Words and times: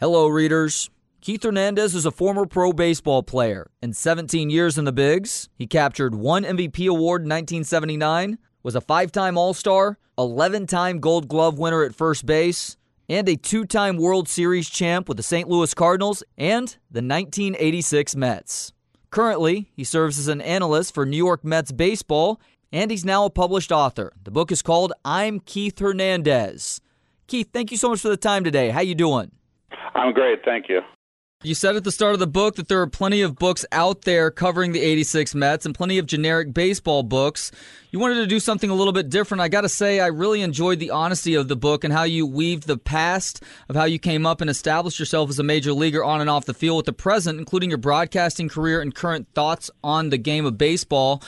Hello, 0.00 0.28
readers. 0.28 0.90
Keith 1.20 1.42
Hernandez 1.42 1.92
is 1.92 2.06
a 2.06 2.12
former 2.12 2.46
pro 2.46 2.72
baseball 2.72 3.24
player. 3.24 3.68
In 3.82 3.92
17 3.92 4.48
years 4.48 4.78
in 4.78 4.84
the 4.84 4.92
Bigs, 4.92 5.48
he 5.56 5.66
captured 5.66 6.14
one 6.14 6.44
MVP 6.44 6.88
award 6.88 7.22
in 7.22 7.28
1979, 7.28 8.38
was 8.62 8.76
a 8.76 8.80
five 8.80 9.10
time 9.10 9.36
All 9.36 9.54
Star, 9.54 9.98
11 10.16 10.68
time 10.68 11.00
Gold 11.00 11.26
Glove 11.26 11.58
winner 11.58 11.82
at 11.82 11.96
first 11.96 12.26
base, 12.26 12.76
and 13.08 13.28
a 13.28 13.34
two 13.34 13.64
time 13.64 13.96
World 13.96 14.28
Series 14.28 14.70
champ 14.70 15.08
with 15.08 15.16
the 15.16 15.22
St. 15.24 15.48
Louis 15.48 15.74
Cardinals 15.74 16.22
and 16.36 16.68
the 16.88 17.02
1986 17.02 18.14
Mets. 18.14 18.72
Currently, 19.10 19.72
he 19.74 19.82
serves 19.82 20.16
as 20.16 20.28
an 20.28 20.40
analyst 20.40 20.94
for 20.94 21.06
New 21.06 21.16
York 21.16 21.44
Mets 21.44 21.72
baseball, 21.72 22.40
and 22.70 22.92
he's 22.92 23.04
now 23.04 23.24
a 23.24 23.30
published 23.30 23.72
author. 23.72 24.12
The 24.22 24.30
book 24.30 24.52
is 24.52 24.62
called 24.62 24.92
I'm 25.04 25.40
Keith 25.40 25.80
Hernandez. 25.80 26.80
Keith, 27.26 27.48
thank 27.52 27.72
you 27.72 27.76
so 27.76 27.88
much 27.88 27.98
for 27.98 28.10
the 28.10 28.16
time 28.16 28.44
today. 28.44 28.70
How 28.70 28.80
you 28.80 28.94
doing? 28.94 29.32
I'm 29.94 30.12
great, 30.12 30.44
thank 30.44 30.68
you. 30.68 30.80
You 31.44 31.54
said 31.54 31.76
at 31.76 31.84
the 31.84 31.92
start 31.92 32.14
of 32.14 32.18
the 32.18 32.26
book 32.26 32.56
that 32.56 32.66
there 32.66 32.80
are 32.80 32.88
plenty 32.88 33.20
of 33.20 33.36
books 33.36 33.64
out 33.70 34.02
there 34.02 34.28
covering 34.28 34.72
the 34.72 34.80
86 34.80 35.36
Mets 35.36 35.64
and 35.64 35.72
plenty 35.72 35.98
of 35.98 36.06
generic 36.06 36.52
baseball 36.52 37.04
books. 37.04 37.52
You 37.92 38.00
wanted 38.00 38.16
to 38.16 38.26
do 38.26 38.40
something 38.40 38.70
a 38.70 38.74
little 38.74 38.92
bit 38.92 39.08
different. 39.08 39.40
I 39.40 39.46
got 39.46 39.60
to 39.60 39.68
say, 39.68 40.00
I 40.00 40.08
really 40.08 40.42
enjoyed 40.42 40.80
the 40.80 40.90
honesty 40.90 41.36
of 41.36 41.46
the 41.46 41.54
book 41.54 41.84
and 41.84 41.92
how 41.92 42.02
you 42.02 42.26
weaved 42.26 42.66
the 42.66 42.76
past 42.76 43.40
of 43.68 43.76
how 43.76 43.84
you 43.84 44.00
came 44.00 44.26
up 44.26 44.40
and 44.40 44.50
established 44.50 44.98
yourself 44.98 45.30
as 45.30 45.38
a 45.38 45.44
major 45.44 45.72
leaguer 45.72 46.02
on 46.02 46.20
and 46.20 46.28
off 46.28 46.44
the 46.44 46.54
field 46.54 46.78
with 46.78 46.86
the 46.86 46.92
present, 46.92 47.38
including 47.38 47.70
your 47.70 47.78
broadcasting 47.78 48.48
career 48.48 48.80
and 48.80 48.92
current 48.92 49.28
thoughts 49.32 49.70
on 49.84 50.10
the 50.10 50.18
game 50.18 50.44
of 50.44 50.58
baseball 50.58 51.22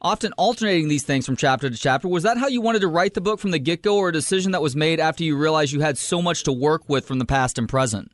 often 0.00 0.32
alternating 0.34 0.86
these 0.86 1.02
things 1.02 1.26
from 1.26 1.34
chapter 1.34 1.68
to 1.68 1.76
chapter. 1.76 2.06
Was 2.06 2.22
that 2.22 2.38
how 2.38 2.46
you 2.46 2.60
wanted 2.60 2.82
to 2.82 2.86
write 2.86 3.14
the 3.14 3.20
book 3.20 3.40
from 3.40 3.50
the 3.50 3.58
get 3.58 3.82
go, 3.82 3.96
or 3.96 4.10
a 4.10 4.12
decision 4.12 4.52
that 4.52 4.62
was 4.62 4.76
made 4.76 5.00
after 5.00 5.24
you 5.24 5.36
realized 5.36 5.72
you 5.72 5.80
had 5.80 5.98
so 5.98 6.22
much 6.22 6.44
to 6.44 6.52
work 6.52 6.88
with 6.88 7.04
from 7.06 7.18
the 7.18 7.24
past 7.24 7.58
and 7.58 7.68
present? 7.68 8.12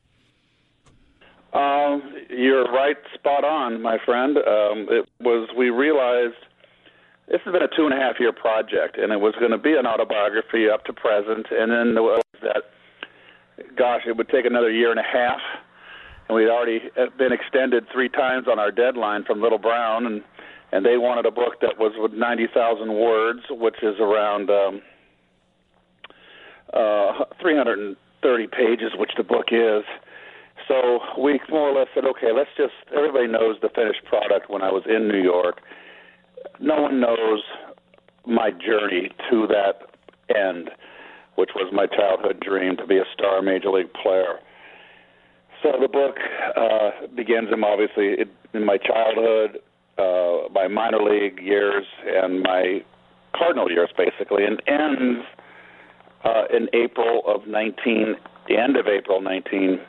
Um, 1.52 2.14
you're 2.30 2.64
right, 2.72 2.96
spot 3.14 3.44
on, 3.44 3.82
my 3.82 3.98
friend. 4.04 4.38
Um, 4.38 4.86
it 4.88 5.06
was 5.20 5.50
we 5.56 5.68
realized 5.68 6.40
this 7.28 7.40
has 7.44 7.52
been 7.52 7.62
a 7.62 7.68
two 7.68 7.84
and 7.84 7.92
a 7.92 7.96
half 7.96 8.16
year 8.18 8.32
project, 8.32 8.96
and 8.96 9.12
it 9.12 9.20
was 9.20 9.34
going 9.38 9.50
to 9.50 9.58
be 9.58 9.74
an 9.74 9.86
autobiography 9.86 10.70
up 10.72 10.84
to 10.84 10.92
present, 10.92 11.46
and 11.50 11.70
then 11.70 11.94
there 11.94 12.02
was 12.02 12.22
that. 12.42 12.64
Gosh, 13.76 14.02
it 14.06 14.16
would 14.16 14.30
take 14.30 14.46
another 14.46 14.70
year 14.70 14.90
and 14.90 14.98
a 14.98 15.04
half, 15.04 15.40
and 16.28 16.36
we'd 16.36 16.48
already 16.48 16.80
been 17.18 17.32
extended 17.32 17.84
three 17.92 18.08
times 18.08 18.46
on 18.50 18.58
our 18.58 18.70
deadline 18.70 19.24
from 19.24 19.42
Little 19.42 19.58
Brown, 19.58 20.06
and 20.06 20.22
and 20.72 20.86
they 20.86 20.96
wanted 20.96 21.26
a 21.26 21.30
book 21.30 21.60
that 21.60 21.78
was 21.78 21.92
with 21.98 22.12
ninety 22.12 22.46
thousand 22.52 22.94
words, 22.94 23.40
which 23.50 23.76
is 23.82 23.96
around 24.00 24.48
um, 24.48 24.80
uh, 26.72 27.24
three 27.42 27.56
hundred 27.56 27.78
and 27.78 27.96
thirty 28.22 28.46
pages, 28.46 28.92
which 28.96 29.12
the 29.18 29.22
book 29.22 29.48
is 29.52 29.84
so 30.68 31.00
we 31.20 31.40
more 31.50 31.70
or 31.70 31.78
less 31.78 31.88
said, 31.94 32.04
okay, 32.04 32.32
let's 32.34 32.50
just, 32.56 32.74
everybody 32.96 33.26
knows 33.26 33.56
the 33.62 33.68
finished 33.74 34.04
product 34.04 34.50
when 34.50 34.62
I 34.62 34.70
was 34.70 34.82
in 34.88 35.08
New 35.08 35.22
York. 35.22 35.60
No 36.60 36.82
one 36.82 37.00
knows 37.00 37.42
my 38.26 38.50
journey 38.50 39.10
to 39.30 39.46
that 39.48 39.82
end, 40.34 40.70
which 41.36 41.50
was 41.54 41.72
my 41.72 41.86
childhood 41.86 42.40
dream 42.40 42.76
to 42.76 42.86
be 42.86 42.98
a 42.98 43.04
star 43.12 43.42
major 43.42 43.70
league 43.70 43.92
player. 43.92 44.38
So 45.62 45.72
the 45.80 45.88
book 45.88 46.16
uh, 46.56 47.06
begins 47.14 47.48
in 47.52 47.62
obviously 47.62 48.16
in 48.52 48.66
my 48.66 48.78
childhood, 48.78 49.60
uh, 49.98 50.48
my 50.52 50.68
minor 50.68 51.02
league 51.02 51.40
years, 51.40 51.84
and 52.06 52.42
my 52.42 52.82
Cardinal 53.36 53.70
years, 53.70 53.90
basically, 53.96 54.44
and 54.44 54.60
ends 54.66 55.24
uh, 56.24 56.44
in 56.54 56.68
April 56.74 57.22
of 57.26 57.46
19, 57.46 58.16
the 58.48 58.58
end 58.58 58.76
of 58.76 58.86
April 58.86 59.20
19. 59.20 59.80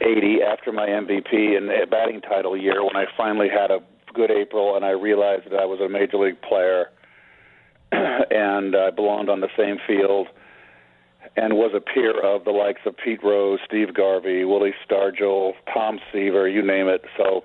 80 0.00 0.42
after 0.42 0.72
my 0.72 0.86
MVP 0.86 1.56
and 1.56 1.68
batting 1.90 2.20
title 2.20 2.56
year 2.56 2.82
when 2.82 2.96
I 2.96 3.04
finally 3.16 3.48
had 3.48 3.70
a 3.70 3.80
good 4.14 4.30
April 4.30 4.76
and 4.76 4.84
I 4.84 4.90
realized 4.90 5.50
that 5.50 5.58
I 5.58 5.64
was 5.64 5.80
a 5.80 5.88
major 5.88 6.18
league 6.18 6.40
player 6.42 6.86
and 7.92 8.76
I 8.76 8.90
belonged 8.90 9.28
on 9.28 9.40
the 9.40 9.48
same 9.56 9.78
field 9.86 10.28
and 11.36 11.54
was 11.54 11.72
a 11.74 11.80
peer 11.80 12.20
of 12.20 12.44
the 12.44 12.50
likes 12.50 12.80
of 12.86 12.94
Pete 12.96 13.22
Rose, 13.22 13.58
Steve 13.66 13.94
Garvey, 13.94 14.44
Willie 14.44 14.74
Stargell, 14.88 15.52
Tom 15.72 15.98
Seaver, 16.12 16.48
you 16.48 16.62
name 16.62 16.88
it. 16.88 17.02
So 17.16 17.44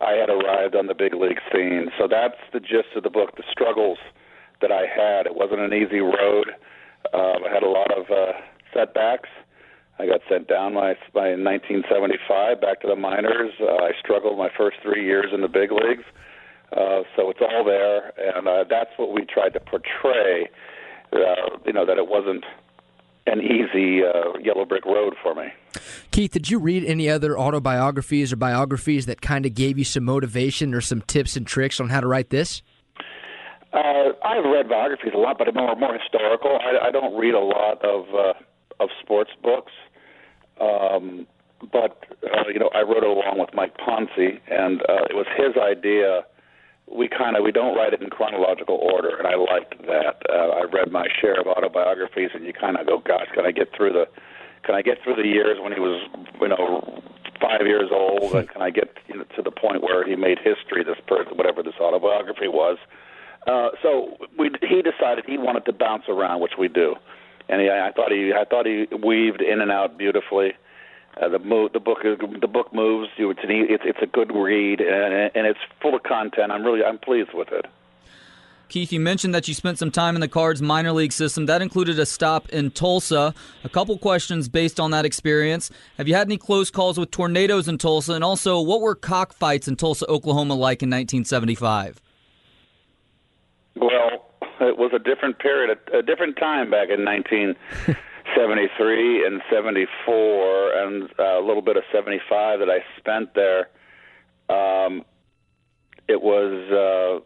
I 0.00 0.12
had 0.12 0.30
arrived 0.30 0.76
on 0.76 0.86
the 0.86 0.94
big 0.94 1.14
league 1.14 1.40
scene. 1.52 1.90
So 1.98 2.06
that's 2.08 2.38
the 2.52 2.60
gist 2.60 2.94
of 2.96 3.02
the 3.02 3.10
book, 3.10 3.36
the 3.36 3.44
struggles 3.50 3.98
that 4.60 4.70
I 4.70 4.86
had. 4.86 5.26
It 5.26 5.34
wasn't 5.34 5.60
an 5.60 5.72
easy 5.72 6.00
road. 6.00 6.52
Uh, 7.12 7.42
I 7.44 7.52
had 7.52 7.62
a 7.62 7.68
lot 7.68 7.90
of 7.90 8.10
uh, 8.10 8.32
setbacks 8.72 9.28
I 9.98 10.06
got 10.06 10.20
sent 10.28 10.48
down 10.48 10.74
by, 10.74 10.94
by 11.12 11.30
1975 11.38 12.60
back 12.60 12.80
to 12.80 12.88
the 12.88 12.96
minors. 12.96 13.52
Uh, 13.60 13.84
I 13.84 13.92
struggled 14.00 14.36
my 14.36 14.48
first 14.56 14.78
three 14.82 15.04
years 15.04 15.26
in 15.32 15.40
the 15.40 15.48
big 15.48 15.70
leagues. 15.70 16.04
Uh, 16.72 17.02
so 17.14 17.30
it's 17.30 17.40
all 17.40 17.64
there, 17.64 18.12
and 18.18 18.48
uh, 18.48 18.64
that's 18.68 18.90
what 18.96 19.12
we 19.12 19.24
tried 19.24 19.50
to 19.50 19.60
portray. 19.60 20.48
Uh, 21.12 21.58
you 21.64 21.72
know 21.72 21.86
that 21.86 21.98
it 21.98 22.08
wasn't 22.08 22.44
an 23.26 23.40
easy 23.40 24.02
uh, 24.02 24.36
yellow 24.42 24.64
brick 24.64 24.84
road 24.84 25.14
for 25.22 25.34
me. 25.34 25.44
Keith, 26.10 26.32
did 26.32 26.50
you 26.50 26.58
read 26.58 26.84
any 26.84 27.08
other 27.08 27.38
autobiographies 27.38 28.32
or 28.32 28.36
biographies 28.36 29.06
that 29.06 29.20
kind 29.20 29.46
of 29.46 29.54
gave 29.54 29.78
you 29.78 29.84
some 29.84 30.04
motivation 30.04 30.74
or 30.74 30.80
some 30.80 31.00
tips 31.02 31.36
and 31.36 31.46
tricks 31.46 31.78
on 31.78 31.88
how 31.88 32.00
to 32.00 32.08
write 32.08 32.30
this? 32.30 32.62
Uh, 33.72 34.12
I've 34.24 34.44
read 34.44 34.68
biographies 34.68 35.12
a 35.14 35.18
lot, 35.18 35.38
but 35.38 35.52
more 35.54 35.76
more 35.76 35.96
historical. 35.96 36.58
I, 36.60 36.88
I 36.88 36.90
don't 36.90 37.16
read 37.16 37.34
a 37.34 37.40
lot 37.40 37.84
of 37.84 38.06
uh, 38.14 38.32
of 38.80 38.88
sports 39.02 39.30
books. 39.42 39.72
Um, 40.60 41.26
but 41.72 42.04
uh, 42.22 42.48
you 42.52 42.58
know, 42.58 42.70
I 42.74 42.82
wrote 42.82 43.02
it 43.02 43.08
along 43.08 43.38
with 43.38 43.50
Mike 43.54 43.76
Ponce, 43.78 44.10
and 44.16 44.82
uh, 44.82 45.08
it 45.08 45.14
was 45.14 45.26
his 45.36 45.56
idea. 45.56 46.24
We 46.86 47.08
kind 47.08 47.36
of 47.36 47.44
we 47.44 47.52
don't 47.52 47.74
write 47.76 47.94
it 47.94 48.02
in 48.02 48.10
chronological 48.10 48.76
order, 48.76 49.16
and 49.16 49.26
I 49.26 49.36
liked 49.36 49.78
that. 49.86 50.20
Uh, 50.28 50.60
I 50.60 50.64
read 50.70 50.92
my 50.92 51.06
share 51.20 51.40
of 51.40 51.46
autobiographies, 51.46 52.30
and 52.34 52.44
you 52.44 52.52
kind 52.52 52.76
of 52.76 52.86
go, 52.86 52.98
"Gosh, 52.98 53.28
can 53.34 53.46
I 53.46 53.52
get 53.52 53.74
through 53.74 53.92
the, 53.92 54.06
can 54.64 54.74
I 54.74 54.82
get 54.82 54.98
through 55.02 55.16
the 55.16 55.26
years 55.26 55.58
when 55.60 55.72
he 55.72 55.80
was, 55.80 56.06
you 56.40 56.48
know, 56.48 57.02
five 57.40 57.66
years 57.66 57.90
old, 57.90 58.34
and 58.34 58.48
can 58.48 58.60
I 58.60 58.70
get 58.70 58.96
you 59.08 59.16
know, 59.16 59.24
to 59.36 59.42
the 59.42 59.50
point 59.50 59.82
where 59.82 60.06
he 60.06 60.16
made 60.16 60.38
history? 60.38 60.84
This 60.84 61.00
person, 61.06 61.36
whatever 61.36 61.62
this 61.62 61.80
autobiography 61.80 62.48
was." 62.48 62.78
Uh, 63.46 63.68
so 63.82 64.16
we, 64.38 64.50
he 64.62 64.80
decided 64.80 65.24
he 65.26 65.36
wanted 65.36 65.64
to 65.66 65.72
bounce 65.72 66.04
around, 66.08 66.40
which 66.40 66.54
we 66.58 66.68
do 66.68 66.94
and 67.48 67.60
he, 67.60 67.68
I 67.68 67.92
thought 67.92 68.10
he 68.10 68.32
I 68.32 68.44
thought 68.44 68.66
he 68.66 68.86
weaved 69.02 69.40
in 69.40 69.60
and 69.60 69.70
out 69.70 69.98
beautifully. 69.98 70.54
Uh, 71.20 71.28
the 71.28 71.38
mo- 71.38 71.68
the 71.72 71.80
book 71.80 71.98
the 72.02 72.48
book 72.48 72.74
moves. 72.74 73.10
You 73.16 73.30
it's 73.30 73.40
an, 73.42 73.50
it's 73.50 73.84
it's 73.86 74.02
a 74.02 74.06
good 74.06 74.32
read 74.34 74.80
and 74.80 75.30
and 75.34 75.46
it's 75.46 75.60
full 75.80 75.94
of 75.94 76.02
content. 76.02 76.52
I'm 76.52 76.64
really 76.64 76.82
I'm 76.84 76.98
pleased 76.98 77.30
with 77.34 77.48
it. 77.52 77.66
Keith, 78.68 78.92
you 78.92 78.98
mentioned 78.98 79.34
that 79.34 79.46
you 79.46 79.54
spent 79.54 79.78
some 79.78 79.90
time 79.90 80.14
in 80.14 80.20
the 80.20 80.28
Cards 80.28 80.62
minor 80.62 80.90
league 80.90 81.12
system. 81.12 81.46
That 81.46 81.62
included 81.62 81.98
a 81.98 82.06
stop 82.06 82.48
in 82.48 82.70
Tulsa. 82.70 83.34
A 83.62 83.68
couple 83.68 83.96
questions 83.98 84.48
based 84.48 84.80
on 84.80 84.90
that 84.90 85.04
experience. 85.04 85.70
Have 85.98 86.08
you 86.08 86.14
had 86.14 86.26
any 86.26 86.38
close 86.38 86.70
calls 86.70 86.98
with 86.98 87.10
tornadoes 87.10 87.68
in 87.68 87.78
Tulsa? 87.78 88.14
And 88.14 88.24
also, 88.24 88.60
what 88.60 88.80
were 88.80 88.94
cockfights 88.94 89.68
in 89.68 89.76
Tulsa, 89.76 90.06
Oklahoma 90.06 90.54
like 90.54 90.82
in 90.82 90.88
1975? 90.88 92.00
Well, 93.76 94.23
it 94.60 94.78
was 94.78 94.92
a 94.94 94.98
different 94.98 95.38
period, 95.38 95.78
a, 95.92 95.98
a 95.98 96.02
different 96.02 96.36
time 96.36 96.70
back 96.70 96.90
in 96.90 97.04
1973 97.04 99.26
and 99.30 99.42
74, 99.50 100.72
and 100.74 101.10
uh, 101.18 101.38
a 101.38 101.44
little 101.44 101.62
bit 101.62 101.76
of 101.76 101.82
75 101.92 102.60
that 102.60 102.70
I 102.70 102.78
spent 102.98 103.34
there. 103.34 103.68
Um, 104.48 105.04
it 106.08 106.22
was 106.22 106.70
uh, 106.70 107.18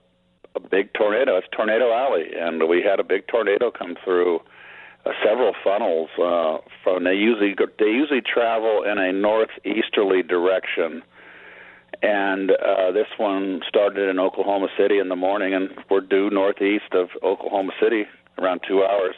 a 0.55 0.61
big 0.61 0.95
tornado. 0.95 1.37
It's 1.37 1.49
Tornado 1.55 1.93
Alley, 1.93 2.33
and 2.37 2.67
we 2.69 2.83
had 2.83 2.99
a 3.01 3.05
big 3.05 3.27
tornado 3.27 3.71
come 3.71 3.97
through. 4.05 4.41
Uh, 5.07 5.13
several 5.25 5.55
funnels 5.63 6.11
uh, 6.21 6.59
from 6.83 7.05
they 7.05 7.15
usually 7.15 7.55
they 7.79 7.87
usually 7.87 8.21
travel 8.21 8.83
in 8.83 8.99
a 8.99 9.13
northeasterly 9.13 10.23
direction 10.23 11.05
and 12.03 12.51
uh, 12.53 12.93
this 12.93 13.09
one 13.17 13.61
started 13.69 14.09
in 14.09 14.19
Oklahoma 14.19 14.69
City 14.79 14.99
in 14.99 15.09
the 15.09 15.17
morning, 15.17 15.55
and 15.55 15.71
we're 15.91 16.01
due 16.01 16.31
northeast 16.31 16.93
of 16.93 17.09
Oklahoma 17.23 17.73
City 17.83 18.07
around 18.39 18.61
two 18.67 18.85
hours. 18.85 19.15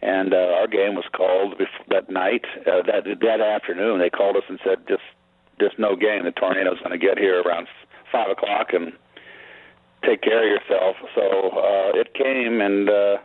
And 0.00 0.34
uh, 0.34 0.56
our 0.58 0.66
game 0.66 0.94
was 0.94 1.04
called 1.14 1.60
that 1.88 2.10
night, 2.10 2.44
uh, 2.66 2.82
that 2.86 3.04
that 3.20 3.40
afternoon. 3.40 4.00
They 4.00 4.10
called 4.10 4.36
us 4.36 4.42
and 4.48 4.58
said, 4.64 4.88
"Just, 4.88 5.02
just 5.60 5.78
no 5.78 5.94
game. 5.94 6.24
The 6.24 6.32
tornado's 6.32 6.78
going 6.78 6.98
to 6.98 7.06
get 7.06 7.18
here 7.18 7.40
around 7.42 7.68
five 8.10 8.30
o'clock, 8.30 8.72
and 8.72 8.92
take 10.04 10.22
care 10.22 10.42
of 10.42 10.50
yourself." 10.50 10.96
So 11.14 11.22
uh, 11.22 12.00
it 12.00 12.14
came, 12.14 12.60
and 12.60 12.88
uh, 12.88 13.18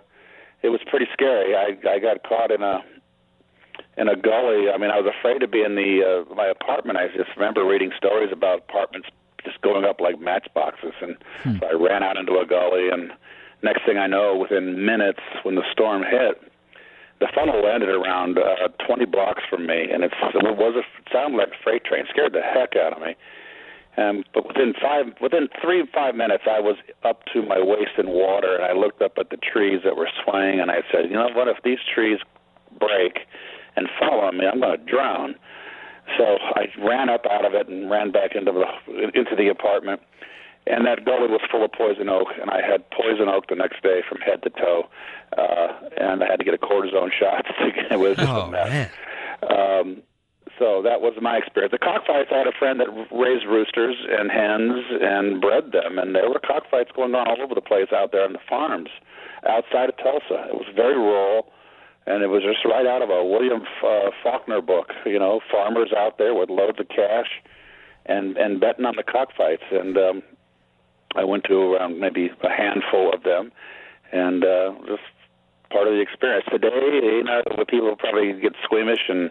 it 0.61 0.69
was 0.69 0.81
pretty 0.87 1.07
scary. 1.13 1.55
I 1.55 1.77
I 1.89 1.97
got 1.99 2.21
caught 2.23 2.51
in 2.51 2.61
a 2.61 2.83
in 3.97 4.07
a 4.07 4.15
gully. 4.15 4.69
I 4.73 4.77
mean, 4.77 4.91
I 4.91 4.99
was 4.99 5.11
afraid 5.19 5.39
to 5.39 5.47
be 5.47 5.63
in 5.63 5.75
the 5.75 6.23
uh, 6.29 6.35
my 6.35 6.47
apartment. 6.47 6.97
I 6.97 7.07
just 7.07 7.29
remember 7.35 7.65
reading 7.65 7.91
stories 7.97 8.31
about 8.31 8.59
apartments 8.69 9.09
just 9.43 9.61
going 9.61 9.85
up 9.85 9.99
like 9.99 10.19
matchboxes, 10.19 10.93
and 11.01 11.17
hmm. 11.43 11.57
so 11.59 11.67
I 11.67 11.73
ran 11.73 12.03
out 12.03 12.17
into 12.17 12.33
a 12.33 12.45
gully. 12.45 12.89
And 12.89 13.11
next 13.63 13.85
thing 13.85 13.97
I 13.97 14.07
know, 14.07 14.35
within 14.35 14.85
minutes, 14.85 15.21
when 15.43 15.55
the 15.55 15.65
storm 15.71 16.03
hit, 16.03 16.41
the 17.19 17.27
funnel 17.33 17.63
landed 17.63 17.89
around 17.89 18.37
uh, 18.37 18.67
20 18.85 19.05
blocks 19.05 19.43
from 19.49 19.65
me, 19.65 19.89
and 19.91 20.03
it 20.03 20.11
was 20.21 20.75
a 20.75 20.79
it 20.79 21.07
sounded 21.11 21.37
like 21.37 21.49
a 21.49 21.63
freight 21.63 21.83
train. 21.83 22.05
Scared 22.09 22.33
the 22.33 22.41
heck 22.41 22.75
out 22.75 22.93
of 22.93 23.01
me. 23.01 23.15
Um, 23.97 24.23
but 24.31 24.47
within 24.47 24.75
five, 24.79 25.05
within 25.19 25.49
three 25.59 25.83
five 25.91 26.13
minutes, 26.13 26.43
I 26.45 26.59
was 26.59 26.77
up 27.03 27.23
to 27.33 27.41
my 27.41 27.57
waist 27.59 27.97
in 27.97 28.09
water, 28.09 28.55
and 28.55 28.65
I 28.65 28.73
looked 28.73 29.01
up 29.01 29.17
at 29.17 29.31
the 29.31 29.37
trees 29.37 29.81
that 29.83 29.97
were 29.97 30.09
swaying, 30.23 30.59
and 30.59 30.69
I 30.69 30.85
said, 30.91 31.09
"You 31.09 31.15
know 31.15 31.29
what? 31.33 31.47
If 31.47 31.57
these 31.63 31.79
trees 31.81 32.19
break 32.77 33.25
and 33.77 33.87
fall 33.99 34.19
on 34.21 34.37
me, 34.37 34.45
I'm 34.45 34.59
going 34.59 34.77
to 34.77 34.83
drown." 34.83 35.35
So 36.17 36.37
I 36.55 36.67
ran 36.79 37.09
up 37.09 37.25
out 37.29 37.45
of 37.45 37.53
it 37.53 37.67
and 37.67 37.89
ran 37.89 38.11
back 38.11 38.35
into 38.35 38.51
the 38.51 38.65
into 39.13 39.35
the 39.35 39.49
apartment. 39.49 40.01
And 40.67 40.85
that 40.85 41.05
gully 41.05 41.29
was 41.29 41.39
full 41.49 41.63
of 41.63 41.71
poison 41.71 42.09
oak, 42.09 42.27
and 42.41 42.49
I 42.49 42.59
had 42.61 42.89
poison 42.91 43.29
oak 43.29 43.47
the 43.47 43.55
next 43.55 43.81
day 43.83 44.01
from 44.07 44.19
head 44.19 44.43
to 44.43 44.49
toe, 44.49 44.89
uh, 45.37 45.67
and 45.95 46.21
I 46.21 46.27
had 46.27 46.39
to 46.39 46.45
get 46.45 46.53
a 46.53 46.57
cortisone 46.57 47.09
shot. 47.17 47.45
it 47.91 47.97
was 47.97 48.17
just 48.17 48.27
oh, 48.27 48.41
a 48.41 48.51
mess. 48.51 48.69
Man. 48.69 48.89
Um, 49.47 50.03
so 50.59 50.81
that 50.81 51.01
was 51.01 51.13
my 51.21 51.37
experience. 51.37 51.71
The 51.71 51.77
cockfights, 51.77 52.29
I 52.33 52.39
had 52.39 52.47
a 52.47 52.57
friend 52.57 52.79
that 52.79 52.89
raised 53.11 53.45
roosters 53.45 53.95
and 54.09 54.31
hens 54.31 54.83
and 55.01 55.39
bred 55.39 55.71
them, 55.71 55.99
and 55.99 56.15
there 56.15 56.27
were 56.29 56.39
cockfights 56.39 56.91
going 56.95 57.13
on 57.15 57.27
all 57.27 57.41
over 57.41 57.55
the 57.55 57.61
place 57.61 57.93
out 57.95 58.11
there 58.11 58.25
on 58.25 58.33
the 58.33 58.43
farms 58.49 58.89
outside 59.47 59.89
of 59.89 59.97
Tulsa. 59.97 60.49
It 60.49 60.55
was 60.55 60.67
very 60.75 60.97
rural 60.97 61.47
and 62.07 62.23
it 62.23 62.27
was 62.27 62.41
just 62.41 62.63
right 62.65 62.87
out 62.87 63.01
of 63.01 63.09
a 63.09 63.23
William 63.23 63.61
uh, 63.83 64.09
Faulkner 64.23 64.61
book. 64.61 64.91
You 65.05 65.19
know, 65.19 65.41
farmers 65.51 65.91
out 65.95 66.17
there 66.17 66.33
with 66.33 66.49
loads 66.49 66.79
of 66.79 66.87
cash, 66.87 67.27
and 68.05 68.37
and 68.37 68.59
betting 68.59 68.85
on 68.85 68.95
the 68.95 69.03
cockfights. 69.03 69.63
And 69.71 69.97
um, 69.97 70.23
I 71.15 71.25
went 71.25 71.43
to 71.45 71.55
around 71.55 71.99
maybe 71.99 72.29
a 72.41 72.49
handful 72.49 73.13
of 73.13 73.23
them, 73.23 73.51
and 74.11 74.43
uh, 74.43 74.73
just 74.87 75.03
part 75.69 75.87
of 75.87 75.93
the 75.93 76.01
experience. 76.01 76.45
Today, 76.49 76.69
you 77.03 77.23
know, 77.23 77.41
people 77.67 77.93
probably 77.97 78.39
get 78.39 78.53
squeamish, 78.63 79.09
and 79.09 79.29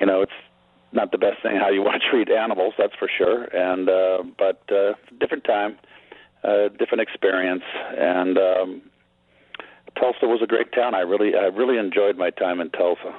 you 0.00 0.06
know, 0.06 0.22
it's 0.22 0.32
not 0.92 1.12
the 1.12 1.18
best 1.18 1.42
thing 1.42 1.56
how 1.56 1.70
you 1.70 1.82
want 1.86 2.02
to 2.02 2.10
treat 2.10 2.28
animals. 2.28 2.74
That's 2.76 2.94
for 2.98 3.08
sure. 3.08 3.44
And 3.44 3.88
uh, 3.88 4.24
but 4.36 4.62
uh, 4.74 4.94
different 5.20 5.44
time, 5.44 5.78
uh, 6.42 6.68
different 6.76 7.02
experience, 7.02 7.62
and 7.96 8.36
um, 8.36 8.82
Tulsa 9.98 10.26
was 10.26 10.40
a 10.42 10.46
great 10.46 10.72
town. 10.72 10.94
I 10.94 11.00
really, 11.00 11.34
I 11.34 11.46
really 11.46 11.78
enjoyed 11.78 12.16
my 12.16 12.30
time 12.30 12.60
in 12.60 12.70
Tulsa. 12.70 13.14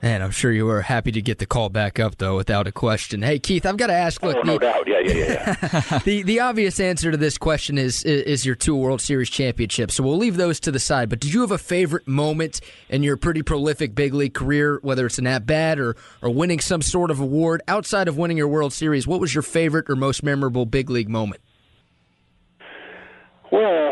And 0.00 0.22
I'm 0.22 0.30
sure 0.30 0.52
you 0.52 0.64
were 0.64 0.82
happy 0.82 1.10
to 1.10 1.20
get 1.20 1.38
the 1.38 1.46
call 1.46 1.70
back 1.70 1.98
up, 1.98 2.18
though, 2.18 2.36
without 2.36 2.68
a 2.68 2.72
question. 2.72 3.22
Hey, 3.22 3.40
Keith, 3.40 3.66
I've 3.66 3.76
got 3.76 3.88
to 3.88 3.94
ask. 3.94 4.22
Look, 4.22 4.36
oh, 4.36 4.42
no 4.42 4.52
the, 4.52 4.58
doubt. 4.60 4.86
Yeah, 4.86 5.00
yeah, 5.00 5.12
yeah. 5.12 5.56
yeah. 5.60 5.98
the 6.04 6.22
the 6.22 6.38
obvious 6.38 6.78
answer 6.78 7.10
to 7.10 7.16
this 7.16 7.36
question 7.36 7.78
is 7.78 8.04
is 8.04 8.46
your 8.46 8.54
two 8.54 8.76
World 8.76 9.00
Series 9.00 9.28
championships. 9.28 9.94
So 9.94 10.04
we'll 10.04 10.16
leave 10.16 10.36
those 10.36 10.60
to 10.60 10.70
the 10.70 10.78
side. 10.78 11.08
But 11.08 11.18
did 11.18 11.34
you 11.34 11.40
have 11.40 11.50
a 11.50 11.58
favorite 11.58 12.06
moment 12.06 12.60
in 12.88 13.02
your 13.02 13.16
pretty 13.16 13.42
prolific 13.42 13.96
big 13.96 14.14
league 14.14 14.34
career, 14.34 14.78
whether 14.82 15.04
it's 15.04 15.18
an 15.18 15.26
at 15.26 15.46
bat 15.46 15.80
or 15.80 15.96
or 16.22 16.30
winning 16.30 16.60
some 16.60 16.80
sort 16.80 17.10
of 17.10 17.18
award 17.18 17.60
outside 17.66 18.06
of 18.06 18.16
winning 18.16 18.36
your 18.36 18.48
World 18.48 18.72
Series? 18.72 19.04
What 19.04 19.18
was 19.18 19.34
your 19.34 19.42
favorite 19.42 19.90
or 19.90 19.96
most 19.96 20.22
memorable 20.22 20.64
big 20.64 20.90
league 20.90 21.08
moment? 21.08 21.40
Well, 23.50 23.87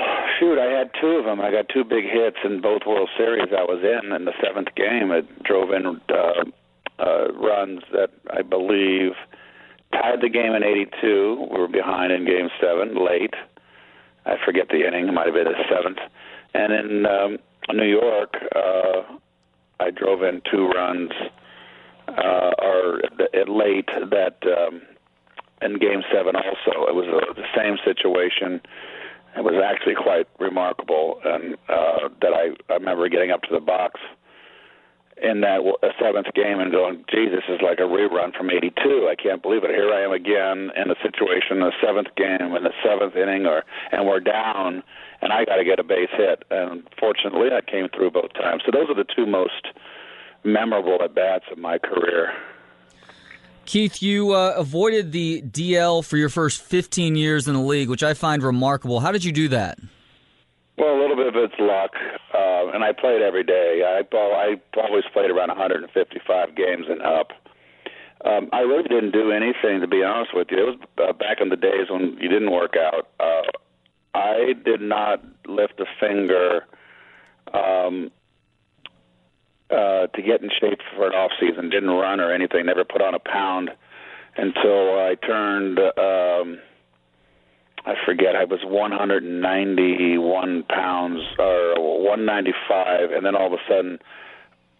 had 0.87 1.01
two 1.01 1.19
of 1.19 1.25
them. 1.25 1.41
I 1.41 1.51
got 1.51 1.69
two 1.69 1.85
big 1.85 2.05
hits 2.05 2.39
in 2.45 2.61
both 2.61 2.83
World 2.87 3.09
Series 3.17 3.49
I 3.53 3.63
was 3.63 3.83
in. 3.83 4.13
In 4.13 4.25
the 4.25 4.33
seventh 4.43 4.75
game, 4.77 5.11
it 5.11 5.43
drove 5.43 5.71
in 5.73 6.01
uh, 6.09 6.45
uh, 6.99 7.33
runs 7.33 7.83
that 7.93 8.11
I 8.31 8.43
believe 8.43 9.13
tied 9.93 10.21
the 10.21 10.29
game 10.29 10.55
in 10.55 10.63
'82. 10.63 11.49
We 11.51 11.59
were 11.59 11.69
behind 11.69 12.13
in 12.13 12.25
Game 12.25 12.49
Seven, 12.61 13.05
late. 13.05 13.35
I 14.25 14.37
forget 14.45 14.69
the 14.69 14.87
inning. 14.87 15.09
It 15.09 15.13
might 15.13 15.27
have 15.27 15.35
been 15.35 15.45
the 15.45 15.65
seventh. 15.69 15.99
And 16.55 16.73
in 16.73 17.07
um, 17.07 17.39
New 17.73 17.89
York, 17.89 18.35
uh, 18.55 19.03
I 19.79 19.91
drove 19.91 20.23
in 20.23 20.43
two 20.51 20.69
runs, 20.69 21.13
uh, 22.09 22.51
or 22.59 23.03
at 23.35 23.49
late 23.49 23.89
that 24.11 24.37
um, 24.45 24.83
in 25.63 25.79
Game 25.79 26.03
Seven. 26.13 26.35
Also, 26.37 26.87
it 26.89 26.95
was 26.95 27.07
uh, 27.09 27.33
the 27.35 27.47
same 27.57 27.77
situation 27.85 28.61
it 29.37 29.45
was 29.45 29.61
actually 29.63 29.95
quite 29.95 30.27
remarkable, 30.39 31.21
and 31.25 31.55
uh, 31.69 32.09
that 32.23 32.33
I, 32.33 32.57
I 32.73 32.77
remember 32.77 33.09
getting 33.09 33.31
up 33.31 33.43
to 33.43 33.53
the 33.53 33.61
box 33.61 34.01
in 35.23 35.41
that 35.41 35.61
seventh 36.01 36.33
game 36.35 36.61
and 36.61 36.71
going, 36.71 37.05
"Gee, 37.11 37.29
this 37.29 37.45
is 37.49 37.61
like 37.63 37.79
a 37.79 37.89
rerun 37.89 38.37
from 38.37 38.51
'82. 38.51 39.09
I 39.11 39.15
can't 39.15 39.43
believe 39.43 39.65
it. 39.65 39.71
Here 39.71 39.93
I 39.93 40.05
am 40.05 40.13
again 40.13 40.71
in 40.77 40.91
a 40.91 40.97
situation, 41.03 41.61
the 41.61 41.73
seventh 41.85 42.09
game, 42.17 42.55
in 42.55 42.65
the 42.65 42.73
seventh 42.85 43.17
inning, 43.17 43.47
or 43.47 43.65
and 43.93 44.07
we're 44.07 44.21
down, 44.21 44.83
and 45.23 45.33
I 45.33 45.45
got 45.45 45.57
to 45.57 45.65
get 45.65 45.79
a 45.79 45.85
base 45.85 46.13
hit. 46.17 46.45
And 46.51 46.83
fortunately, 46.99 47.49
I 47.53 47.61
came 47.61 47.89
through 47.95 48.11
both 48.13 48.33
times. 48.35 48.63
So 48.65 48.73
those 48.73 48.89
are 48.89 48.97
the 48.97 49.09
two 49.09 49.27
most 49.27 49.69
memorable 50.45 50.99
at 51.03 51.15
bats 51.15 51.45
of 51.51 51.59
my 51.59 51.79
career. 51.79 52.33
Keith, 53.67 54.03
you 54.03 54.33
uh, 54.33 54.55
avoided 54.57 55.13
the 55.13 55.43
DL 55.43 56.05
for 56.05 56.17
your 56.17 56.29
first 56.29 56.63
15 56.63 57.17
years 57.17 57.49
in 57.49 57.55
the 57.55 57.61
league, 57.61 57.89
which 57.89 58.03
I 58.03 58.15
find 58.15 58.43
remarkable. 58.43 59.01
How 59.01 59.13
did 59.13 59.25
you 59.25 59.33
do 59.33 59.49
that? 59.49 59.79
Well, 60.79 60.95
a 60.95 61.01
little 61.01 61.17
bit 61.17 61.27
of 61.27 61.35
it's 61.37 61.55
luck, 61.59 61.93
uh, 62.35 62.69
and 62.75 62.85
I 62.85 62.93
played 62.93 63.23
every 63.23 63.45
day. 63.45 63.83
I, 63.85 64.17
I 64.17 64.57
always 64.81 65.05
played 65.13 65.31
around 65.31 65.49
155 65.49 66.55
games 66.55 66.87
and 66.89 67.03
up. 67.03 67.33
Um, 68.25 68.49
I 68.53 68.61
really 68.61 68.83
didn't 68.83 69.13
do 69.13 69.31
anything, 69.31 69.81
to 69.81 69.87
be 69.87 70.03
honest 70.03 70.35
with 70.35 70.49
you. 70.51 70.59
It 70.59 70.67
was 70.67 71.09
uh, 71.09 71.13
back 71.13 71.41
in 71.41 71.49
the 71.49 71.57
days 71.57 71.89
when 71.91 72.17
you 72.21 72.29
didn't 72.29 72.51
work 72.51 72.75
out. 72.77 73.09
Uh, 73.21 73.43
I 74.15 74.55
did 74.65 74.81
not 74.81 75.25
lift 75.47 75.81
a 75.81 75.87
finger 76.01 76.67
um, 77.53 78.11
uh, 79.71 80.07
to 80.09 80.23
get 80.23 80.43
in 80.43 80.51
shape 80.61 80.81
for 80.95 81.07
an 81.07 81.15
off 81.15 81.33
season. 81.41 81.71
Didn't 81.71 81.91
run 81.91 82.21
or 82.21 82.33
anything. 82.33 82.67
Never 82.67 82.85
put 82.85 83.03
on 83.03 83.15
a 83.15 83.19
pound 83.19 83.71
until 84.37 84.99
I 84.99 85.17
turned. 85.27 85.79
Um, 85.79 86.59
I 87.87 87.95
forget. 88.05 88.35
I 88.35 88.45
was 88.45 88.61
191 88.65 90.63
pounds 90.65 91.21
or 91.39 91.75
195, 92.03 93.13
and 93.13 93.25
then 93.25 93.37
all 93.37 93.47
of 93.47 93.53
a 93.53 93.63
sudden, 93.69 93.99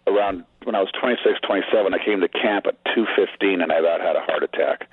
around 0.07 0.43
when 0.63 0.75
I 0.75 0.81
was 0.81 0.91
26, 0.99 1.39
27, 1.47 1.93
I 1.93 2.03
came 2.03 2.19
to 2.19 2.27
camp 2.27 2.67
at 2.67 2.75
215, 2.95 3.61
and 3.61 3.71
I 3.71 3.77
about 3.77 4.01
had 4.01 4.17
a 4.17 4.21
heart 4.21 4.43
attack. 4.43 4.89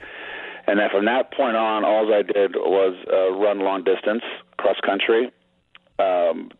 And 0.66 0.78
then 0.78 0.88
from 0.90 1.04
that 1.06 1.32
point 1.32 1.56
on, 1.56 1.84
all 1.84 2.12
I 2.14 2.22
did 2.22 2.54
was 2.54 2.94
uh, 3.12 3.32
run 3.32 3.58
long 3.60 3.84
distance, 3.84 4.22
cross 4.56 4.76
country, 4.86 5.30
um, 5.98 6.50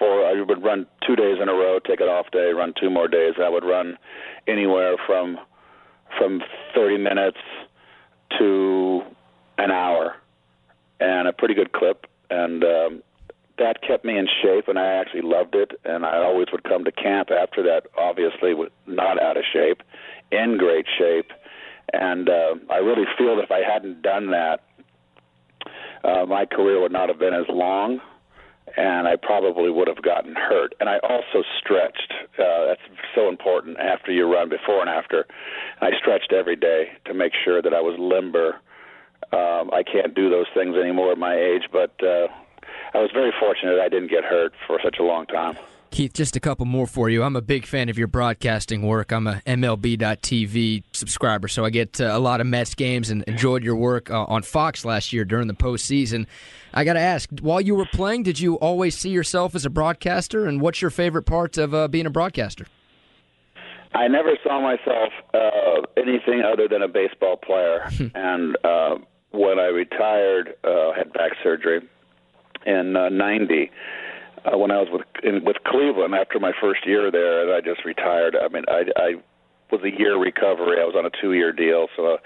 for 0.00 0.26
I 0.26 0.40
would 0.40 0.64
run 0.64 0.86
two 1.06 1.14
days 1.14 1.36
in 1.40 1.48
a 1.48 1.52
row, 1.52 1.78
take 1.78 2.00
an 2.00 2.08
off 2.08 2.30
day, 2.32 2.52
run 2.52 2.72
two 2.80 2.90
more 2.90 3.06
days. 3.06 3.34
I 3.40 3.50
would 3.50 3.64
run 3.64 3.98
anywhere 4.48 4.96
from 5.06 5.38
from 6.18 6.42
30 6.74 6.98
minutes 6.98 7.38
to 8.38 9.02
an 9.58 9.70
hour, 9.70 10.16
and 10.98 11.28
a 11.28 11.32
pretty 11.32 11.54
good 11.54 11.72
clip. 11.72 12.06
And 12.30 12.64
um, 12.64 13.02
that 13.58 13.82
kept 13.86 14.04
me 14.04 14.18
in 14.18 14.26
shape, 14.42 14.66
and 14.68 14.78
I 14.78 14.86
actually 14.86 15.22
loved 15.22 15.54
it. 15.54 15.72
And 15.84 16.04
I 16.04 16.16
always 16.16 16.48
would 16.50 16.64
come 16.64 16.84
to 16.84 16.92
camp 16.92 17.28
after 17.30 17.62
that, 17.64 17.82
obviously 17.96 18.54
not 18.86 19.22
out 19.22 19.36
of 19.36 19.44
shape, 19.52 19.82
in 20.32 20.56
great 20.56 20.86
shape. 20.98 21.30
And 21.92 22.28
uh, 22.28 22.54
I 22.70 22.78
really 22.78 23.06
feel 23.18 23.36
that 23.36 23.44
if 23.44 23.50
I 23.50 23.60
hadn't 23.60 24.02
done 24.02 24.30
that, 24.30 24.60
uh, 26.02 26.24
my 26.24 26.46
career 26.46 26.80
would 26.80 26.92
not 26.92 27.08
have 27.08 27.18
been 27.18 27.34
as 27.34 27.44
long 27.50 28.00
and 28.76 29.08
I 29.08 29.16
probably 29.16 29.70
would 29.70 29.88
have 29.88 30.02
gotten 30.02 30.34
hurt. 30.34 30.74
And 30.80 30.88
I 30.88 30.98
also 30.98 31.42
stretched. 31.58 32.12
Uh, 32.38 32.66
that's 32.66 32.80
so 33.14 33.28
important 33.28 33.78
after 33.78 34.12
you 34.12 34.30
run, 34.32 34.48
before 34.48 34.80
and 34.80 34.90
after. 34.90 35.26
I 35.80 35.90
stretched 35.98 36.32
every 36.32 36.56
day 36.56 36.92
to 37.06 37.14
make 37.14 37.32
sure 37.44 37.62
that 37.62 37.74
I 37.74 37.80
was 37.80 37.98
limber. 37.98 38.60
Um, 39.32 39.70
I 39.72 39.82
can't 39.82 40.14
do 40.14 40.30
those 40.30 40.46
things 40.54 40.76
anymore 40.76 41.12
at 41.12 41.18
my 41.18 41.34
age, 41.34 41.64
but 41.72 41.92
uh, 42.02 42.28
I 42.94 42.98
was 42.98 43.10
very 43.12 43.32
fortunate 43.38 43.78
I 43.80 43.88
didn't 43.88 44.10
get 44.10 44.24
hurt 44.24 44.52
for 44.66 44.80
such 44.82 44.96
a 44.98 45.02
long 45.02 45.26
time. 45.26 45.56
Keith, 45.90 46.12
just 46.12 46.36
a 46.36 46.40
couple 46.40 46.66
more 46.66 46.86
for 46.86 47.10
you. 47.10 47.22
I'm 47.24 47.34
a 47.34 47.42
big 47.42 47.66
fan 47.66 47.88
of 47.88 47.98
your 47.98 48.06
broadcasting 48.06 48.82
work. 48.82 49.10
I'm 49.10 49.26
a 49.26 49.42
MLB.TV 49.44 50.84
subscriber, 50.92 51.48
so 51.48 51.64
I 51.64 51.70
get 51.70 52.00
uh, 52.00 52.10
a 52.12 52.18
lot 52.20 52.40
of 52.40 52.46
Mets 52.46 52.76
games 52.76 53.10
and 53.10 53.24
enjoyed 53.24 53.64
your 53.64 53.74
work 53.74 54.08
uh, 54.08 54.24
on 54.24 54.42
Fox 54.42 54.84
last 54.84 55.12
year 55.12 55.24
during 55.24 55.48
the 55.48 55.54
postseason. 55.54 56.26
I 56.72 56.84
got 56.84 56.92
to 56.92 57.00
ask, 57.00 57.28
while 57.40 57.60
you 57.60 57.74
were 57.74 57.88
playing, 57.92 58.22
did 58.22 58.38
you 58.38 58.54
always 58.54 58.96
see 58.96 59.10
yourself 59.10 59.56
as 59.56 59.66
a 59.66 59.70
broadcaster? 59.70 60.46
And 60.46 60.60
what's 60.60 60.80
your 60.80 60.92
favorite 60.92 61.24
part 61.24 61.58
of 61.58 61.74
uh, 61.74 61.88
being 61.88 62.06
a 62.06 62.10
broadcaster? 62.10 62.66
I 63.92 64.06
never 64.06 64.38
saw 64.44 64.60
myself 64.60 65.12
uh, 65.34 65.82
anything 65.96 66.42
other 66.42 66.68
than 66.68 66.82
a 66.82 66.88
baseball 66.88 67.36
player. 67.36 67.90
and 68.14 68.56
uh, 68.64 68.96
when 69.32 69.58
I 69.58 69.66
retired, 69.66 70.54
uh, 70.62 70.92
had 70.92 71.12
back 71.12 71.32
surgery 71.42 71.80
in 72.64 72.94
uh, 72.96 73.08
'90 73.08 73.70
uh, 74.44 74.56
when 74.56 74.70
I 74.70 74.78
was 74.78 74.88
with 74.90 75.02
in, 75.22 75.44
with 75.44 75.56
Cleveland 75.66 76.14
after 76.14 76.38
my 76.38 76.52
first 76.60 76.86
year 76.86 77.10
there, 77.10 77.42
and 77.42 77.52
I 77.52 77.60
just 77.60 77.84
retired. 77.84 78.36
I 78.36 78.48
mean, 78.48 78.64
I, 78.68 78.84
I 78.96 79.14
was 79.70 79.82
a 79.82 79.90
year 79.90 80.18
recovery. 80.18 80.80
I 80.80 80.84
was 80.84 80.94
on 80.96 81.06
a 81.06 81.10
two 81.20 81.32
year 81.32 81.52
deal, 81.52 81.88
so. 81.96 82.14
Uh, 82.14 82.16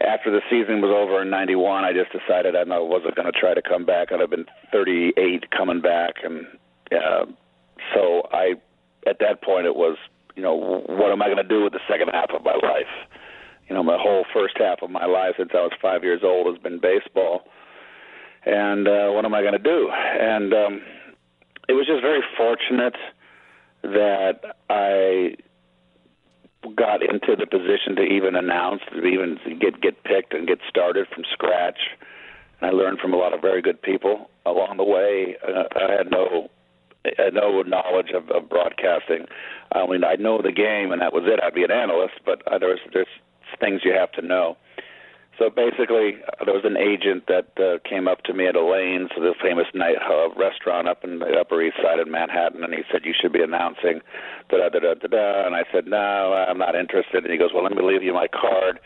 after 0.00 0.32
the 0.32 0.40
season 0.50 0.80
was 0.80 0.90
over 0.90 1.22
in 1.22 1.30
'91, 1.30 1.84
I 1.84 1.92
just 1.92 2.10
decided 2.10 2.56
I 2.56 2.64
wasn't 2.78 3.14
going 3.14 3.30
to 3.30 3.38
try 3.38 3.54
to 3.54 3.62
come 3.62 3.84
back. 3.84 4.10
I'd 4.10 4.18
have 4.18 4.30
been 4.30 4.46
38 4.72 5.50
coming 5.50 5.80
back, 5.80 6.14
and 6.24 6.46
uh, 6.90 7.26
so 7.94 8.26
I 8.32 8.54
at 9.06 9.18
that 9.20 9.42
point, 9.42 9.66
it 9.66 9.76
was, 9.76 9.96
you 10.36 10.42
know, 10.42 10.54
what 10.54 11.12
am 11.12 11.22
I 11.22 11.26
going 11.26 11.36
to 11.38 11.48
do 11.48 11.64
with 11.64 11.72
the 11.72 11.80
second 11.88 12.08
half 12.12 12.30
of 12.34 12.44
my 12.44 12.54
life? 12.54 12.90
You 13.68 13.74
know, 13.74 13.82
my 13.82 13.98
whole 14.00 14.24
first 14.32 14.54
half 14.58 14.82
of 14.82 14.90
my 14.90 15.06
life 15.06 15.34
since 15.38 15.50
I 15.54 15.62
was 15.62 15.72
five 15.80 16.02
years 16.02 16.20
old 16.24 16.46
has 16.46 16.62
been 16.62 16.78
baseball, 16.78 17.42
and 18.44 18.86
uh, 18.86 19.10
what 19.10 19.24
am 19.24 19.34
I 19.34 19.40
going 19.42 19.54
to 19.54 19.58
do? 19.58 19.90
And 19.90 20.52
um, 20.52 20.82
it 21.72 21.74
was 21.74 21.86
just 21.86 22.02
very 22.02 22.20
fortunate 22.36 22.96
that 23.82 24.56
I 24.68 25.36
got 26.76 27.02
into 27.02 27.34
the 27.34 27.46
position 27.46 27.96
to 27.96 28.02
even 28.02 28.36
announce, 28.36 28.82
to 28.92 29.02
even 29.02 29.38
get 29.58 29.80
get 29.80 30.04
picked 30.04 30.34
and 30.34 30.46
get 30.46 30.58
started 30.68 31.06
from 31.08 31.24
scratch. 31.32 31.78
And 32.60 32.68
I 32.68 32.74
learned 32.74 32.98
from 32.98 33.14
a 33.14 33.16
lot 33.16 33.32
of 33.32 33.40
very 33.40 33.62
good 33.62 33.80
people 33.80 34.28
along 34.44 34.76
the 34.76 34.84
way. 34.84 35.36
Uh, 35.42 35.64
I 35.74 35.92
had 35.96 36.10
no 36.10 36.50
I 37.06 37.10
had 37.16 37.32
no 37.32 37.62
knowledge 37.62 38.10
of, 38.14 38.28
of 38.28 38.50
broadcasting. 38.50 39.24
I 39.72 39.86
mean, 39.86 40.04
I 40.04 40.16
know 40.16 40.42
the 40.42 40.52
game, 40.52 40.92
and 40.92 41.00
that 41.00 41.14
was 41.14 41.24
it. 41.24 41.40
I'd 41.42 41.54
be 41.54 41.64
an 41.64 41.70
analyst, 41.70 42.20
but 42.26 42.42
uh, 42.52 42.58
there's 42.58 42.80
there's 42.92 43.08
things 43.60 43.80
you 43.82 43.94
have 43.94 44.12
to 44.12 44.20
know. 44.22 44.58
So 45.38 45.48
basically, 45.48 46.20
uh, 46.28 46.44
there 46.44 46.54
was 46.54 46.64
an 46.64 46.76
agent 46.76 47.24
that 47.26 47.48
uh, 47.56 47.78
came 47.88 48.06
up 48.06 48.22
to 48.24 48.34
me 48.34 48.46
at 48.46 48.54
Elaine's, 48.54 49.10
the 49.16 49.34
famous 49.42 49.66
night 49.72 49.96
uh, 49.96 50.28
restaurant 50.36 50.88
up 50.88 51.04
in 51.04 51.20
the 51.20 51.40
Upper 51.40 51.62
East 51.62 51.76
Side 51.82 51.98
of 51.98 52.08
Manhattan, 52.08 52.62
and 52.62 52.74
he 52.74 52.82
said, 52.92 53.04
"You 53.04 53.14
should 53.18 53.32
be 53.32 53.42
announcing." 53.42 54.00
Da 54.50 54.58
da 54.58 54.68
da 54.68 54.94
da 54.94 55.08
da. 55.08 55.46
And 55.46 55.56
I 55.56 55.64
said, 55.72 55.86
"No, 55.86 56.34
I'm 56.34 56.58
not 56.58 56.76
interested." 56.76 57.24
And 57.24 57.32
he 57.32 57.38
goes, 57.38 57.50
"Well, 57.54 57.64
let 57.64 57.72
me 57.72 57.82
leave 57.82 58.02
you 58.02 58.12
my 58.12 58.28
card. 58.28 58.78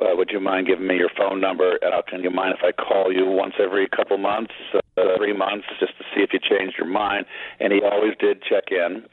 Uh, 0.00 0.16
would 0.16 0.30
you 0.30 0.40
mind 0.40 0.66
giving 0.66 0.86
me 0.86 0.96
your 0.96 1.10
phone 1.16 1.40
number? 1.40 1.78
And 1.82 1.94
I'll, 1.94 2.02
can 2.02 2.22
you 2.22 2.30
mind 2.30 2.54
if 2.58 2.64
I 2.64 2.72
call 2.72 3.12
you 3.12 3.24
once 3.26 3.54
every 3.58 3.88
couple 3.88 4.18
months, 4.18 4.52
uh, 4.74 4.80
three 5.16 5.32
months, 5.32 5.66
just 5.80 5.96
to 5.98 6.04
see 6.14 6.22
if 6.22 6.32
you 6.32 6.40
changed 6.40 6.76
your 6.78 6.88
mind?" 6.88 7.26
And 7.60 7.72
he 7.72 7.82
always 7.82 8.14
did 8.18 8.42
check 8.42 8.64
in. 8.70 9.04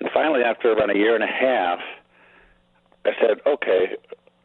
And 0.00 0.10
finally, 0.12 0.42
after 0.42 0.70
about 0.72 0.94
a 0.94 0.98
year 0.98 1.14
and 1.14 1.24
a 1.24 1.26
half, 1.26 1.80
I 3.06 3.12
said, 3.18 3.40
"Okay, 3.46 3.96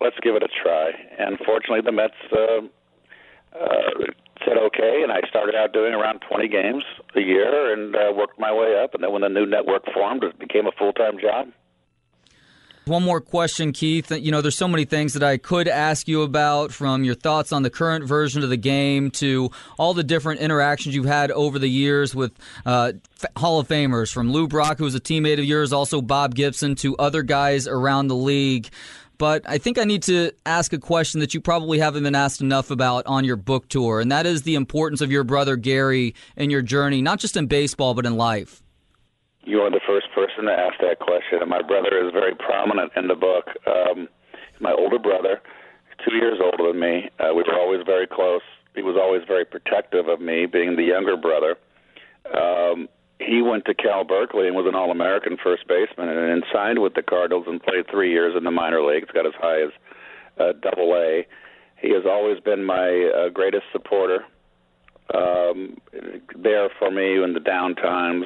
let's 0.02 0.18
give 0.22 0.36
it 0.36 0.44
a 0.44 0.50
try. 0.62 0.92
And 1.18 1.38
fortunately, 1.46 1.82
the 1.86 1.92
Mets 1.92 2.14
uh, 2.34 2.66
uh, 3.58 4.12
said 4.46 4.58
okay, 4.58 5.02
and 5.04 5.12
I 5.12 5.22
started 5.30 5.56
out 5.56 5.72
doing 5.72 5.94
around 5.94 6.22
20 6.28 6.48
games 6.48 6.84
a 7.16 7.22
year 7.22 7.72
and 7.72 7.96
uh, 7.96 8.12
worked 8.14 8.40
my 8.40 8.52
way 8.52 8.82
up. 8.84 8.96
And 8.96 9.04
then 9.04 9.12
when 9.12 9.22
the 9.22 9.30
new 9.30 9.46
network 9.46 9.84
formed, 9.94 10.24
it 10.24 10.38
became 10.40 10.66
a 10.68 10.72
full 10.78 10.94
time 10.94 11.20
job. 11.22 11.50
One 12.86 13.04
more 13.04 13.22
question, 13.22 13.74
Keith. 13.74 14.12
You 14.12 14.32
know, 14.32 14.42
there's 14.42 14.58
so 14.58 14.68
many 14.68 14.86
things 14.86 15.14
that 15.14 15.22
I 15.22 15.38
could 15.38 15.68
ask 15.68 16.08
you 16.08 16.24
about 16.24 16.72
from 16.72 17.04
your 17.04 17.14
thoughts 17.14 17.54
on 17.54 17.62
the 17.62 17.70
current 17.70 18.06
version 18.06 18.42
of 18.42 18.50
the 18.50 18.58
game 18.58 19.12
to 19.12 19.52
all 19.78 19.94
the 19.94 20.04
different 20.04 20.42
interactions 20.42 20.96
you've 20.96 21.06
had 21.06 21.30
over 21.30 21.60
the 21.60 21.68
years 21.68 22.16
with 22.16 22.32
uh, 22.66 22.94
Hall 23.38 23.60
of 23.60 23.68
Famers, 23.68 24.12
from 24.12 24.32
Lou 24.32 24.48
Brock, 24.48 24.80
who 24.80 24.84
was 24.84 24.96
a 24.96 25.00
teammate 25.00 25.38
of 25.38 25.46
yours, 25.46 25.72
also 25.72 26.02
Bob 26.02 26.34
Gibson, 26.34 26.74
to 26.78 26.98
other 26.98 27.22
guys 27.22 27.68
around 27.68 28.08
the 28.08 28.16
league 28.16 28.72
but 29.22 29.48
I 29.48 29.60
think 29.60 29.78
I 29.78 29.84
need 29.84 30.02
to 30.04 30.32
ask 30.48 30.74
a 30.74 30.80
question 30.80 31.20
that 31.20 31.36
you 31.36 31.42
probably 31.42 31.78
haven't 31.78 32.02
been 32.02 32.16
asked 32.16 32.42
enough 32.42 32.72
about 32.72 33.06
on 33.06 33.24
your 33.24 33.36
book 33.36 33.70
tour, 33.70 34.02
and 34.02 34.12
that 34.12 34.26
is 34.26 34.42
the 34.42 34.56
importance 34.56 35.00
of 35.00 35.12
your 35.12 35.24
brother 35.24 35.58
Gary 35.58 36.16
in 36.36 36.50
your 36.50 36.64
journey, 36.64 37.04
not 37.04 37.20
just 37.20 37.38
in 37.38 37.46
baseball, 37.46 37.94
but 37.94 38.08
in 38.08 38.18
life. 38.18 38.64
You 39.44 39.60
are 39.60 39.70
the 39.70 39.80
first 39.86 40.08
person 40.16 40.46
to 40.46 40.52
ask 40.52 40.74
that 40.82 40.98
question, 40.98 41.38
and 41.40 41.48
my 41.52 41.62
brother 41.62 42.04
is 42.04 42.12
very 42.12 42.34
prominent 42.34 42.94
in 42.96 43.10
the 43.10 43.14
book. 43.14 43.46
Um, 43.68 44.10
my 44.60 44.72
older 44.72 44.98
brother, 44.98 45.40
two 46.04 46.16
years 46.16 46.40
older 46.44 46.72
than 46.72 46.82
me, 46.82 47.12
uh, 47.20 47.36
we 47.36 47.44
were 47.44 47.60
always 47.60 47.82
very 47.86 48.08
close. 48.08 48.42
He 48.74 48.82
was 48.82 48.98
always 49.00 49.22
very 49.28 49.46
protective 49.46 50.08
of 50.08 50.20
me, 50.20 50.48
being 50.48 50.76
the 50.76 50.84
younger 50.84 51.16
brother. 51.16 51.58
Um, 52.36 52.90
he 53.26 53.42
went 53.42 53.66
to 53.66 53.74
Cal 53.74 54.04
Berkeley 54.04 54.48
and 54.48 54.56
was 54.56 54.66
an 54.68 54.76
All 54.76 54.92
American 54.92 55.38
first 55.42 55.68
baseman 55.68 56.10
and, 56.10 56.20
and 56.20 56.44
signed 56.54 56.80
with 56.80 56.94
the 56.94 57.04
Cardinals 57.04 57.46
and 57.48 57.62
played 57.62 57.86
three 57.90 58.12
years 58.12 58.36
in 58.38 58.44
the 58.44 58.52
minor 58.52 58.84
leagues, 58.84 59.10
got 59.14 59.26
as 59.26 59.34
high 59.40 59.62
as 59.62 59.72
uh, 60.40 60.54
Double 60.62 60.94
A. 60.96 61.26
He 61.82 61.94
has 61.94 62.04
always 62.06 62.40
been 62.40 62.64
my 62.64 63.12
uh, 63.16 63.30
greatest 63.30 63.64
supporter, 63.72 64.24
um, 65.14 65.78
there 66.38 66.70
for 66.78 66.92
me 66.92 67.22
in 67.24 67.34
the 67.34 67.40
down 67.40 67.76
times. 67.76 68.26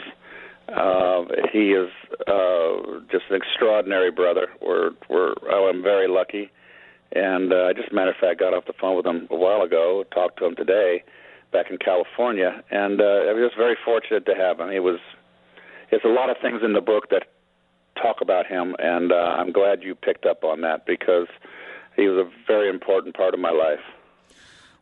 Uh, 0.67 1.23
he 1.53 1.71
is 1.71 1.89
uh, 2.27 2.99
just 3.11 3.25
an 3.29 3.35
extraordinary 3.35 4.11
brother. 4.11 4.47
We're, 4.61 4.91
we're, 5.09 5.33
oh, 5.49 5.69
I'm 5.73 5.83
very 5.83 6.07
lucky. 6.07 6.51
And 7.11 7.53
uh, 7.53 7.67
I 7.69 7.73
just, 7.73 7.93
matter 7.93 8.11
of 8.11 8.17
fact, 8.17 8.39
got 8.39 8.53
off 8.53 8.65
the 8.65 8.73
phone 8.79 8.97
with 8.97 9.05
him 9.05 9.27
a 9.29 9.35
while 9.35 9.61
ago, 9.61 10.03
talked 10.11 10.39
to 10.39 10.45
him 10.45 10.55
today 10.55 11.03
back 11.55 11.71
in 11.71 11.77
California, 11.77 12.61
and 12.69 12.99
uh, 12.99 13.31
I 13.31 13.33
was 13.33 13.51
very 13.55 13.77
fortunate 13.85 14.25
to 14.25 14.35
have 14.35 14.59
him. 14.59 14.69
He 14.71 14.79
was. 14.79 14.99
There's 15.89 16.03
a 16.03 16.09
lot 16.09 16.29
of 16.29 16.35
things 16.41 16.61
in 16.63 16.73
the 16.73 16.81
book 16.81 17.09
that 17.11 17.27
talk 18.01 18.17
about 18.21 18.45
him, 18.45 18.75
and 18.79 19.11
uh, 19.11 19.39
I'm 19.39 19.51
glad 19.53 19.83
you 19.83 19.95
picked 19.95 20.25
up 20.25 20.43
on 20.43 20.61
that 20.61 20.85
because 20.85 21.27
he 21.95 22.07
was 22.09 22.25
a 22.25 22.29
very 22.45 22.69
important 22.69 23.15
part 23.15 23.33
of 23.33 23.39
my 23.39 23.51
life. 23.51 23.85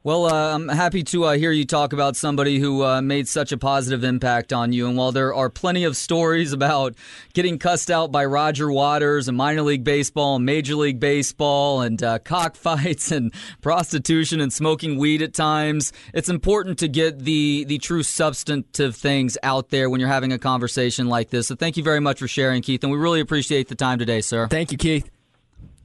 Well, 0.06 0.26
uh, 0.26 0.54
I'm 0.54 0.68
happy 0.68 1.02
to 1.04 1.24
uh, 1.24 1.38
hear 1.38 1.54
you 1.54 1.64
talk 1.64 1.94
about 1.94 2.18
somebody 2.18 2.60
who 2.60 2.84
uh, 2.84 3.02
made 3.02 3.26
such 3.30 3.54
a 3.54 3.58
positive 3.58 4.04
impact 4.04 4.52
on 4.52 4.74
you. 4.74 4.86
And 4.86 4.98
while 4.98 5.14
there 5.14 5.34
are 5.34 5.50
plenty 5.50 5.86
of 5.86 5.96
stories 5.96 6.52
about 6.52 6.96
getting 7.32 7.58
cussed 7.58 7.90
out 7.90 8.12
by 8.12 8.26
Roger 8.26 8.70
Waters 8.70 9.30
and 9.30 9.38
minor 9.38 9.62
league 9.62 9.86
baseball 9.86 10.36
and 10.36 10.46
major 10.46 10.76
league 10.76 11.00
baseball 11.00 11.80
and 11.80 12.04
uh, 12.04 12.20
cockfights 12.20 13.12
and 13.14 13.34
prostitution 13.62 14.42
and 14.42 14.52
smoking 14.52 14.98
weed 14.98 15.22
at 15.22 15.34
times, 15.34 15.94
it's 16.14 16.28
important 16.28 16.80
to 16.80 16.90
get 16.90 17.20
the, 17.20 17.64
the 17.64 17.78
true 17.78 18.04
substantive 18.04 18.98
things 18.98 19.38
out 19.42 19.70
there 19.70 19.90
when 19.90 20.02
you're 20.02 20.10
having 20.10 20.34
a 20.34 20.38
conversation 20.38 21.08
like 21.08 21.30
this. 21.30 21.48
So 21.48 21.56
thank 21.56 21.78
you 21.78 21.84
very 21.84 22.02
much 22.02 22.20
for 22.20 22.28
sharing, 22.28 22.62
Keith. 22.62 22.84
And 22.84 22.92
we 22.92 22.98
really 22.98 23.22
appreciate 23.22 23.70
the 23.70 23.76
time 23.76 24.00
today, 24.00 24.20
sir. 24.20 24.50
Thank 24.50 24.74
you, 24.74 24.78
Keith. 24.78 25.10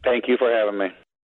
Thank 0.03 0.27
you 0.27 0.37
for 0.37 0.51
having 0.51 0.77
me. 0.77 0.89